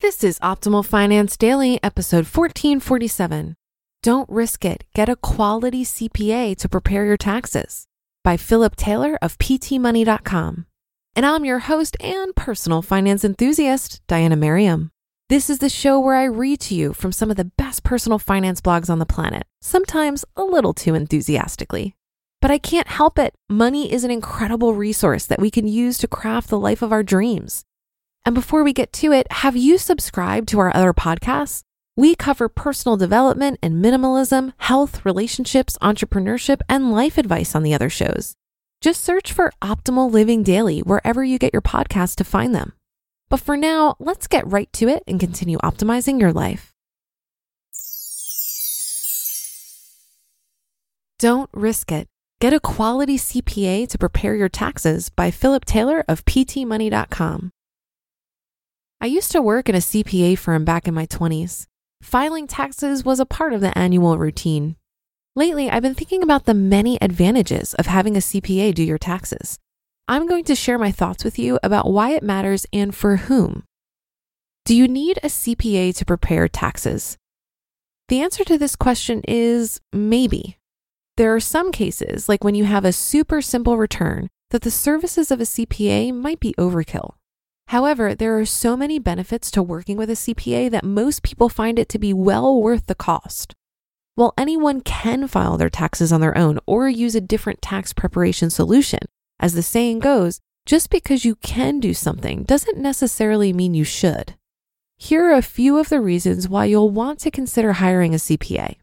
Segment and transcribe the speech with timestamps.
[0.00, 3.54] This is Optimal Finance Daily, episode 1447.
[4.02, 4.84] Don't risk it.
[4.94, 7.84] Get a quality CPA to prepare your taxes
[8.24, 10.64] by Philip Taylor of PTMoney.com.
[11.14, 14.90] And I'm your host and personal finance enthusiast, Diana Merriam.
[15.28, 18.18] This is the show where I read to you from some of the best personal
[18.18, 21.94] finance blogs on the planet, sometimes a little too enthusiastically.
[22.40, 23.34] But I can't help it.
[23.50, 27.02] Money is an incredible resource that we can use to craft the life of our
[27.02, 27.66] dreams.
[28.24, 31.62] And before we get to it, have you subscribed to our other podcasts?
[31.96, 37.90] We cover personal development and minimalism, health, relationships, entrepreneurship, and life advice on the other
[37.90, 38.34] shows.
[38.80, 42.72] Just search for Optimal Living Daily wherever you get your podcasts to find them.
[43.28, 46.72] But for now, let's get right to it and continue optimizing your life.
[51.18, 52.06] Don't risk it.
[52.40, 57.50] Get a quality CPA to prepare your taxes by Philip Taylor of PTMoney.com.
[59.02, 61.64] I used to work in a CPA firm back in my 20s.
[62.02, 64.76] Filing taxes was a part of the annual routine.
[65.34, 69.58] Lately, I've been thinking about the many advantages of having a CPA do your taxes.
[70.06, 73.64] I'm going to share my thoughts with you about why it matters and for whom.
[74.66, 77.16] Do you need a CPA to prepare taxes?
[78.08, 80.58] The answer to this question is maybe.
[81.16, 85.30] There are some cases, like when you have a super simple return, that the services
[85.30, 87.14] of a CPA might be overkill.
[87.70, 91.78] However, there are so many benefits to working with a CPA that most people find
[91.78, 93.54] it to be well worth the cost.
[94.16, 98.50] While anyone can file their taxes on their own or use a different tax preparation
[98.50, 98.98] solution,
[99.38, 104.34] as the saying goes, just because you can do something doesn't necessarily mean you should.
[104.96, 108.78] Here are a few of the reasons why you'll want to consider hiring a CPA.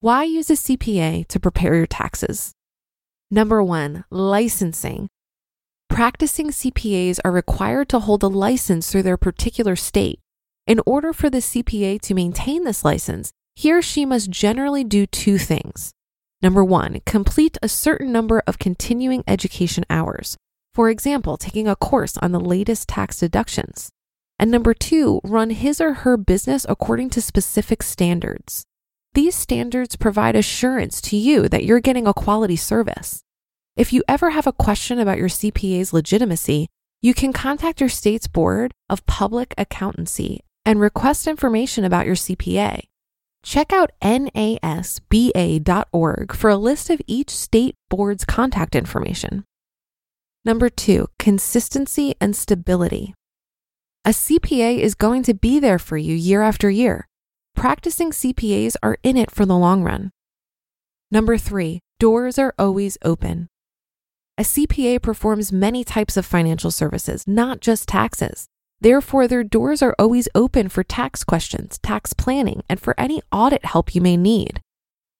[0.00, 2.52] Why use a CPA to prepare your taxes?
[3.30, 5.08] Number one, licensing.
[5.88, 10.20] Practicing CPAs are required to hold a license through their particular state.
[10.66, 15.06] In order for the CPA to maintain this license, he or she must generally do
[15.06, 15.92] two things.
[16.40, 20.36] Number one, complete a certain number of continuing education hours.
[20.72, 23.90] For example, taking a course on the latest tax deductions.
[24.38, 28.62] And number two, run his or her business according to specific standards.
[29.14, 33.24] These standards provide assurance to you that you're getting a quality service.
[33.78, 36.66] If you ever have a question about your CPA's legitimacy,
[37.00, 42.80] you can contact your state's Board of Public Accountancy and request information about your CPA.
[43.44, 45.14] Check out nasba.org
[46.34, 49.44] for a list of each state board's contact information.
[50.44, 53.14] Number two, consistency and stability.
[54.04, 57.06] A CPA is going to be there for you year after year.
[57.54, 60.10] Practicing CPAs are in it for the long run.
[61.12, 63.48] Number three, doors are always open.
[64.38, 68.46] A CPA performs many types of financial services, not just taxes.
[68.80, 73.64] Therefore, their doors are always open for tax questions, tax planning, and for any audit
[73.64, 74.60] help you may need.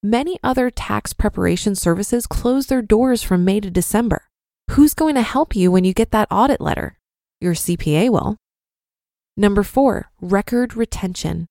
[0.05, 4.23] Many other tax preparation services close their doors from May to December.
[4.71, 6.97] Who's going to help you when you get that audit letter?
[7.41, 8.37] Your CPA will.
[9.37, 11.49] Number four, record retention.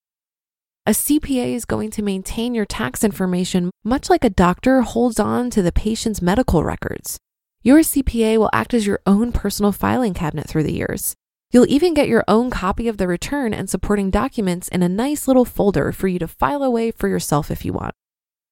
[0.86, 5.50] A CPA is going to maintain your tax information much like a doctor holds on
[5.50, 7.20] to the patient's medical records.
[7.64, 11.16] Your CPA will act as your own personal filing cabinet through the years.
[11.52, 15.28] You'll even get your own copy of the return and supporting documents in a nice
[15.28, 17.96] little folder for you to file away for yourself if you want.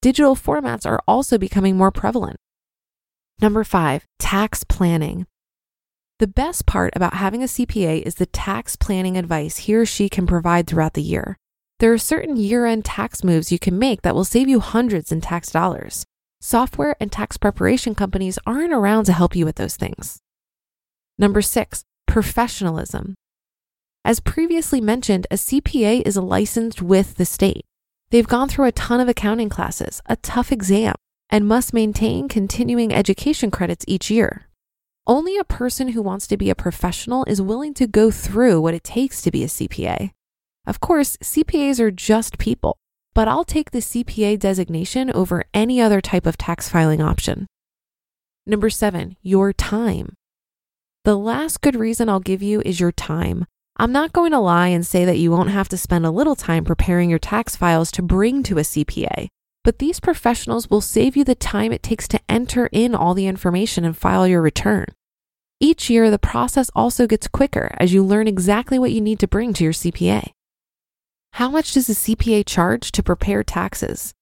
[0.01, 2.37] Digital formats are also becoming more prevalent.
[3.41, 5.27] Number five, tax planning.
[6.19, 10.07] The best part about having a CPA is the tax planning advice he or she
[10.07, 11.37] can provide throughout the year.
[11.79, 15.11] There are certain year end tax moves you can make that will save you hundreds
[15.11, 16.05] in tax dollars.
[16.45, 20.19] Software and tax preparation companies aren't around to help you with those things.
[21.17, 23.15] Number six, professionalism.
[24.03, 27.65] As previously mentioned, a CPA is licensed with the state.
[28.11, 30.93] They've gone through a ton of accounting classes, a tough exam,
[31.31, 34.47] and must maintain continuing education credits each year.
[35.07, 38.75] Only a person who wants to be a professional is willing to go through what
[38.75, 40.11] it takes to be a CPA.
[40.67, 42.77] Of course, CPAs are just people,
[43.15, 47.47] but I'll take the CPA designation over any other type of tax filing option.
[48.45, 50.17] Number seven, your time.
[51.05, 53.45] The last good reason I'll give you is your time.
[53.77, 56.35] I'm not going to lie and say that you won't have to spend a little
[56.35, 59.27] time preparing your tax files to bring to a CPA,
[59.63, 63.27] but these professionals will save you the time it takes to enter in all the
[63.27, 64.85] information and file your return.
[65.59, 69.27] Each year, the process also gets quicker as you learn exactly what you need to
[69.27, 70.31] bring to your CPA.
[71.35, 74.13] How much does a CPA charge to prepare taxes?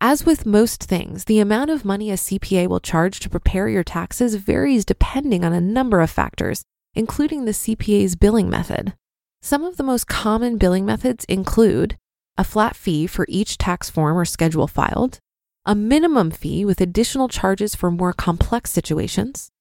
[0.00, 3.84] As with most things, the amount of money a CPA will charge to prepare your
[3.84, 8.94] taxes varies depending on a number of factors, including the CPA's billing method.
[9.40, 11.96] Some of the most common billing methods include
[12.36, 15.20] a flat fee for each tax form or schedule filed,
[15.64, 19.52] a minimum fee with additional charges for more complex situations,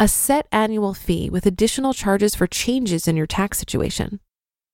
[0.00, 4.18] a set annual fee with additional charges for changes in your tax situation,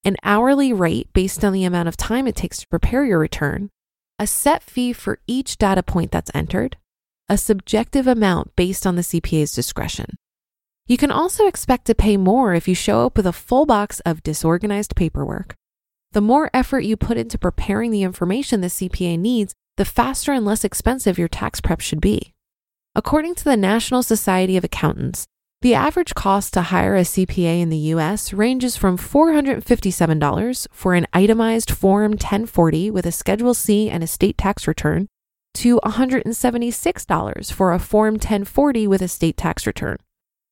[0.04, 3.70] an hourly rate based on the amount of time it takes to prepare your return,
[4.18, 6.76] a set fee for each data point that's entered,
[7.28, 10.16] a subjective amount based on the CPA's discretion.
[10.86, 14.00] You can also expect to pay more if you show up with a full box
[14.00, 15.54] of disorganized paperwork.
[16.12, 20.46] The more effort you put into preparing the information the CPA needs, the faster and
[20.46, 22.32] less expensive your tax prep should be.
[22.94, 25.26] According to the National Society of Accountants,
[25.60, 31.06] the average cost to hire a CPA in the US ranges from $457 for an
[31.12, 35.08] itemized Form 1040 with a Schedule C and a state tax return
[35.54, 39.96] to $176 for a Form 1040 with a state tax return.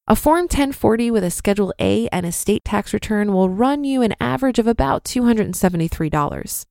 [0.08, 4.02] A Form 1040 with a Schedule A and a state tax return will run you
[4.02, 6.66] an average of about $273.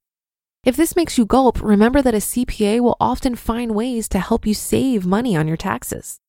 [0.66, 4.46] If this makes you gulp, remember that a CPA will often find ways to help
[4.46, 6.20] you save money on your taxes.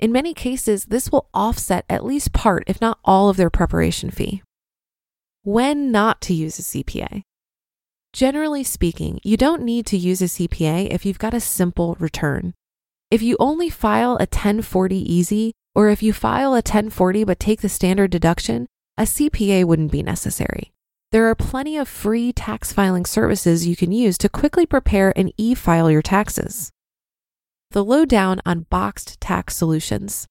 [0.00, 4.10] In many cases, this will offset at least part, if not all, of their preparation
[4.10, 4.42] fee.
[5.42, 7.22] When not to use a CPA.
[8.12, 12.54] Generally speaking, you don't need to use a CPA if you've got a simple return.
[13.10, 17.68] If you only file a 1040EZ, or if you file a 1040 but take the
[17.68, 18.66] standard deduction,
[18.96, 20.72] a CPA wouldn't be necessary.
[21.10, 25.32] There are plenty of free tax filing services you can use to quickly prepare and
[25.36, 26.70] e file your taxes.
[27.72, 30.26] The lowdown on boxed tax solutions.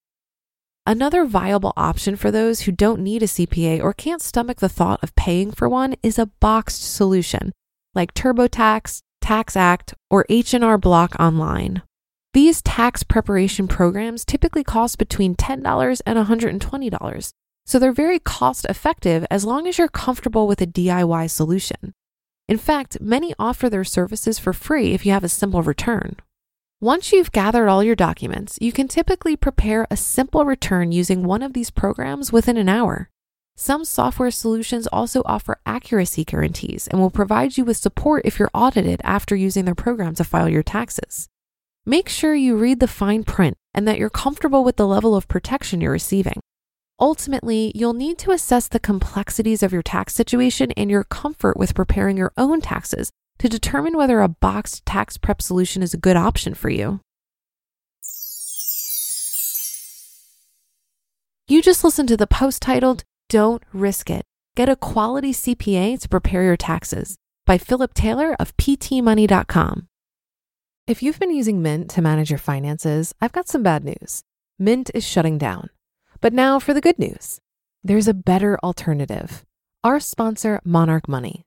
[0.88, 5.04] Another viable option for those who don't need a CPA or can't stomach the thought
[5.04, 7.52] of paying for one is a boxed solution
[7.94, 11.84] like TurboTax, TaxAct, or H&R Block Online.
[12.34, 17.32] These tax preparation programs typically cost between $10 and $120,
[17.66, 21.94] so they're very cost effective as long as you're comfortable with a DIY solution.
[22.48, 26.16] In fact, many offer their services for free if you have a simple return.
[26.80, 31.42] Once you've gathered all your documents, you can typically prepare a simple return using one
[31.42, 33.10] of these programs within an hour.
[33.56, 38.52] Some software solutions also offer accuracy guarantees and will provide you with support if you're
[38.54, 41.28] audited after using their program to file your taxes.
[41.84, 45.28] Make sure you read the fine print and that you're comfortable with the level of
[45.28, 46.40] protection you're receiving.
[47.00, 51.74] Ultimately, you'll need to assess the complexities of your tax situation and your comfort with
[51.74, 56.16] preparing your own taxes to determine whether a boxed tax prep solution is a good
[56.16, 57.00] option for you.
[61.48, 64.26] You just listened to the post titled, Don't Risk It.
[64.56, 67.16] Get a quality CPA to prepare your taxes
[67.46, 69.88] by Philip Taylor of PTMoney.com.
[70.88, 74.24] If you've been using Mint to manage your finances, I've got some bad news.
[74.60, 75.70] Mint is shutting down.
[76.20, 77.40] But now for the good news
[77.84, 79.46] there's a better alternative.
[79.84, 81.47] Our sponsor, Monarch Money.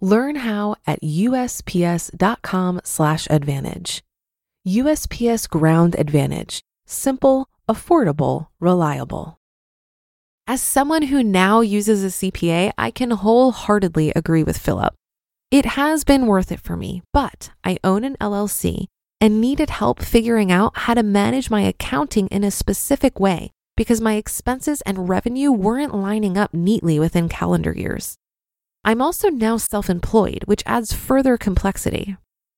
[0.00, 4.02] Learn how at USPS.com/slash advantage.
[4.66, 6.62] USPS Ground Advantage.
[6.86, 9.38] Simple, affordable, reliable.
[10.46, 14.94] As someone who now uses a CPA, I can wholeheartedly agree with Philip.
[15.50, 18.86] It has been worth it for me, but I own an LLC
[19.20, 24.00] and needed help figuring out how to manage my accounting in a specific way because
[24.00, 28.16] my expenses and revenue weren't lining up neatly within calendar years.
[28.84, 32.16] I'm also now self employed, which adds further complexity.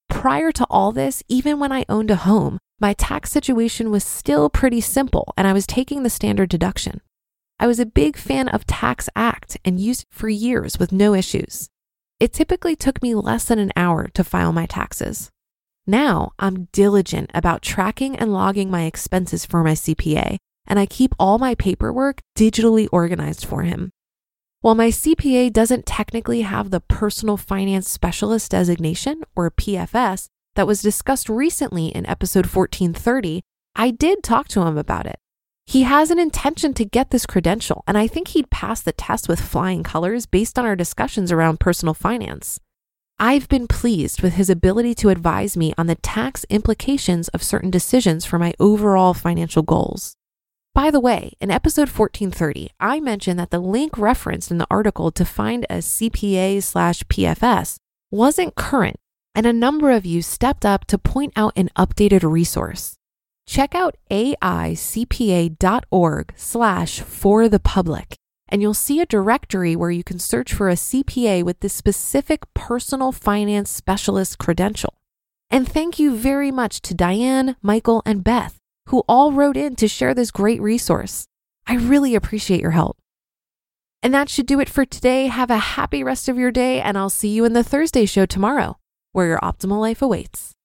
[0.08, 4.50] Prior to all this, even when I owned a home, my tax situation was still
[4.50, 7.00] pretty simple and I was taking the standard deduction.
[7.58, 11.14] I was a big fan of Tax Act and used it for years with no
[11.14, 11.68] issues.
[12.20, 15.30] It typically took me less than an hour to file my taxes.
[15.86, 20.36] Now I'm diligent about tracking and logging my expenses for my CPA,
[20.66, 23.90] and I keep all my paperwork digitally organized for him.
[24.62, 30.81] While my CPA doesn't technically have the Personal Finance Specialist designation, or PFS, that was
[30.81, 33.42] discussed recently in episode 1430,
[33.75, 35.19] I did talk to him about it.
[35.66, 39.28] He has an intention to get this credential, and I think he'd pass the test
[39.28, 42.61] with flying colors based on our discussions around personal finance.
[43.19, 47.73] I've been pleased with his ability to advise me on the tax implications of certain
[47.73, 50.14] decisions for my overall financial goals.
[50.74, 55.10] By the way, in episode 1430, I mentioned that the link referenced in the article
[55.10, 57.76] to find a CPA slash PFS
[58.10, 58.96] wasn't current,
[59.34, 62.96] and a number of you stepped up to point out an updated resource.
[63.46, 65.54] Check out aicpa.org
[66.36, 68.16] slash for the public,
[68.48, 72.44] and you'll see a directory where you can search for a CPA with the specific
[72.54, 74.94] personal finance specialist credential.
[75.50, 79.88] And thank you very much to Diane, Michael, and Beth who all wrote in to
[79.88, 81.26] share this great resource.
[81.66, 82.98] I really appreciate your help.
[84.02, 85.28] And that should do it for today.
[85.28, 88.26] Have a happy rest of your day, and I'll see you in the Thursday show
[88.26, 88.78] tomorrow,
[89.12, 90.52] where your optimal life awaits.